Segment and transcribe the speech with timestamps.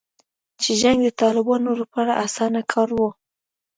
[0.61, 2.99] چې جنګ د طالبانو لپاره اسانه کار و